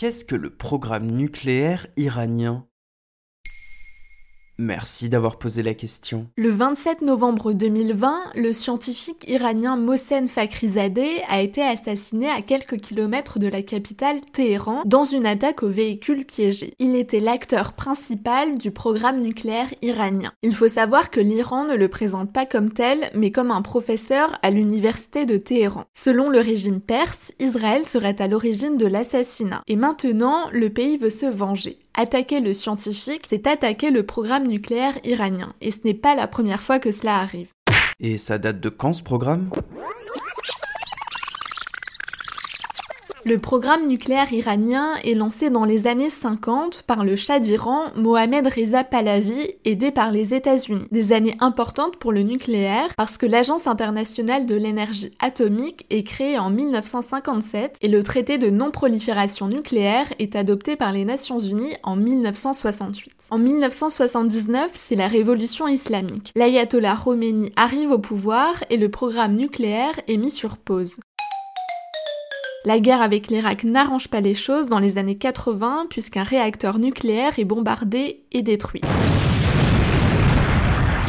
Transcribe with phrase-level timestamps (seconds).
[0.00, 2.66] qu'est-ce que le programme nucléaire iranien?
[4.60, 6.26] Merci d'avoir posé la question.
[6.36, 13.38] Le 27 novembre 2020, le scientifique iranien Mohsen Fakhrizadeh a été assassiné à quelques kilomètres
[13.38, 16.74] de la capitale Téhéran dans une attaque au véhicule piégé.
[16.78, 20.32] Il était l'acteur principal du programme nucléaire iranien.
[20.42, 24.38] Il faut savoir que l'Iran ne le présente pas comme tel, mais comme un professeur
[24.42, 25.84] à l'université de Téhéran.
[25.94, 29.62] Selon le régime perse, Israël serait à l'origine de l'assassinat.
[29.68, 31.78] Et maintenant, le pays veut se venger.
[31.94, 35.54] Attaquer le scientifique, c'est attaquer le programme nucléaire iranien.
[35.60, 37.48] Et ce n'est pas la première fois que cela arrive.
[38.00, 39.50] Et ça date de quand ce programme?
[43.24, 48.46] Le programme nucléaire iranien est lancé dans les années 50 par le Shah d'Iran Mohamed
[48.46, 50.86] Reza Pahlavi, aidé par les États-Unis.
[50.90, 56.38] Des années importantes pour le nucléaire parce que l'Agence internationale de l'énergie atomique est créée
[56.38, 61.96] en 1957 et le traité de non-prolifération nucléaire est adopté par les Nations Unies en
[61.96, 63.28] 1968.
[63.30, 66.32] En 1979, c'est la révolution islamique.
[66.36, 70.96] L'ayatollah Khomeini arrive au pouvoir et le programme nucléaire est mis sur pause.
[72.66, 77.38] La guerre avec l'Irak n'arrange pas les choses dans les années 80 puisqu'un réacteur nucléaire
[77.38, 78.82] est bombardé et détruit.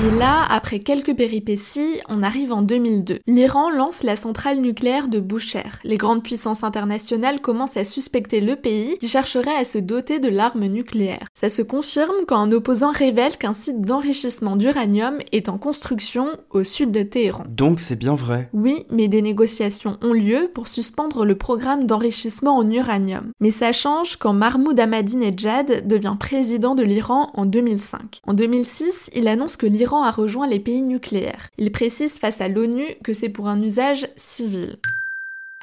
[0.04, 3.20] Et là, après quelques péripéties, on arrive en 2002.
[3.28, 5.62] L'Iran lance la centrale nucléaire de Boucher.
[5.84, 10.28] Les grandes puissances internationales commencent à suspecter le pays qui chercherait à se doter de
[10.28, 11.28] l'arme nucléaire.
[11.36, 16.64] Ça se confirme quand un opposant révèle qu'un site d'enrichissement d'uranium est en construction au
[16.64, 17.44] sud de Téhéran.
[17.48, 18.50] Donc c'est bien vrai.
[18.54, 23.34] Oui, mais des négociations ont lieu pour suspendre le programme d'enrichissement en uranium.
[23.40, 28.22] Mais ça change quand Mahmoud Ahmadinejad devient président de l'Iran en 2005.
[28.26, 31.50] En 2006, il annonce que l'Iran a rejoint les pays nucléaires.
[31.58, 34.78] Il précise face à l'ONU que c'est pour un usage civil.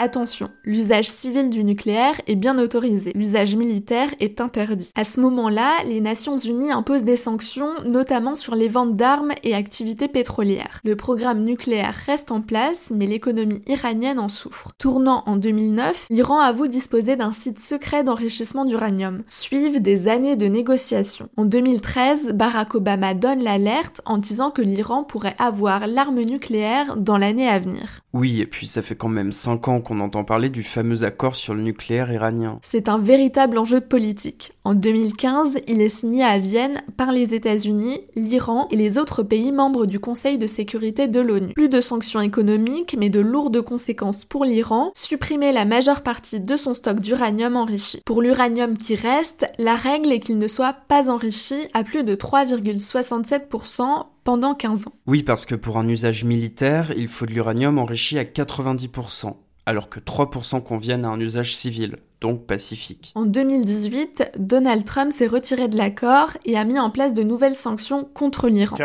[0.01, 4.93] Attention, l'usage civil du nucléaire est bien autorisé, l'usage militaire est interdit.
[4.95, 9.57] À ce moment-là, les Nations Unies imposent des sanctions, notamment sur les ventes d'armes et
[9.57, 10.81] activités pétrolières.
[10.85, 14.71] Le programme nucléaire reste en place, mais l'économie iranienne en souffre.
[14.79, 19.25] Tournant en 2009, l'Iran avoue disposer d'un site secret d'enrichissement d'uranium.
[19.27, 21.29] Suivent des années de négociations.
[21.37, 27.19] En 2013, Barack Obama donne l'alerte en disant que l'Iran pourrait avoir l'arme nucléaire dans
[27.19, 28.03] l'année à venir.
[28.13, 31.35] Oui, et puis ça fait quand même 5 ans qu'on entend parler du fameux accord
[31.35, 32.61] sur le nucléaire iranien.
[32.63, 34.53] C'est un véritable enjeu politique.
[34.65, 39.51] En 2015, il est signé à Vienne par les États-Unis, l'Iran et les autres pays
[39.51, 41.55] membres du Conseil de sécurité de l'ONU.
[41.55, 46.57] Plus de sanctions économiques, mais de lourdes conséquences pour l'Iran, supprimer la majeure partie de
[46.57, 48.03] son stock d'uranium enrichi.
[48.05, 52.15] Pour l'uranium qui reste, la règle est qu'il ne soit pas enrichi à plus de
[52.15, 54.93] 3,67% pendant 15 ans.
[55.07, 59.35] Oui, parce que pour un usage militaire, il faut de l'uranium enrichi à 90%
[59.69, 63.13] alors que 3% conviennent à un usage civil, donc pacifique.
[63.15, 67.55] En 2018, Donald Trump s'est retiré de l'accord et a mis en place de nouvelles
[67.55, 68.79] sanctions contre l'Iran.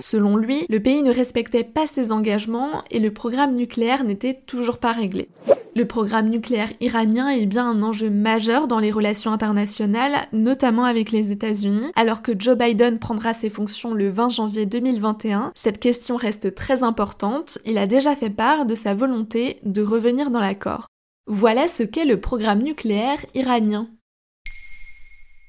[0.00, 4.76] Selon lui, le pays ne respectait pas ses engagements et le programme nucléaire n'était toujours
[4.76, 5.30] pas réglé.
[5.76, 11.12] Le programme nucléaire iranien est bien un enjeu majeur dans les relations internationales, notamment avec
[11.12, 11.92] les États-Unis.
[11.94, 16.82] Alors que Joe Biden prendra ses fonctions le 20 janvier 2021, cette question reste très
[16.82, 17.58] importante.
[17.64, 20.86] Il a déjà fait part de sa volonté de revenir dans l'accord.
[21.26, 23.88] Voilà ce qu'est le programme nucléaire iranien.